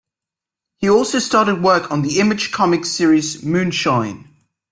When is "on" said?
1.91-2.01